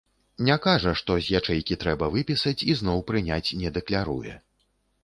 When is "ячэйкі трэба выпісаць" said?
1.41-2.57